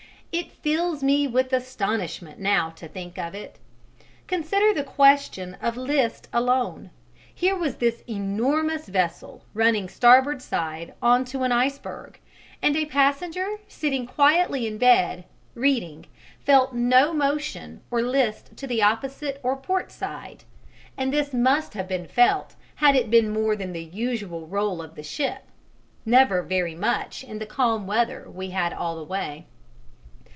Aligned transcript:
It 0.33 0.49
fills 0.49 1.03
me 1.03 1.27
with 1.27 1.51
astonishment 1.51 2.39
now 2.39 2.69
to 2.77 2.87
think 2.87 3.17
of 3.17 3.35
it. 3.35 3.59
Consider 4.27 4.73
the 4.73 4.83
question 4.85 5.55
of 5.61 5.75
list 5.75 6.29
alone. 6.31 6.89
Here 7.35 7.55
was 7.57 7.75
this 7.75 8.01
enormous 8.07 8.87
vessel 8.87 9.43
running 9.53 9.89
starboard 9.89 10.41
side 10.41 10.93
on 11.01 11.25
to 11.25 11.43
an 11.43 11.51
iceberg, 11.51 12.17
and 12.61 12.77
a 12.77 12.85
passenger 12.85 13.57
sitting 13.67 14.07
quietly 14.07 14.65
in 14.67 14.77
bed, 14.77 15.25
reading, 15.53 16.05
felt 16.45 16.73
no 16.73 17.11
motion 17.13 17.81
or 17.91 18.01
list 18.01 18.55
to 18.55 18.65
the 18.67 18.81
opposite 18.81 19.37
or 19.43 19.57
port 19.57 19.91
side, 19.91 20.45
and 20.95 21.11
this 21.13 21.33
must 21.33 21.73
have 21.73 21.89
been 21.89 22.07
felt 22.07 22.55
had 22.75 22.95
it 22.95 23.09
been 23.09 23.31
more 23.33 23.57
than 23.57 23.73
the 23.73 23.83
usual 23.83 24.47
roll 24.47 24.81
of 24.81 24.95
the 24.95 25.03
ship 25.03 25.47
never 26.05 26.41
very 26.41 26.73
much 26.75 27.21
in 27.21 27.39
the 27.39 27.45
calm 27.45 27.85
weather 27.85 28.29
we 28.29 28.51
had 28.51 28.71
all 28.71 28.95
the 28.95 29.03
way. 29.03 29.45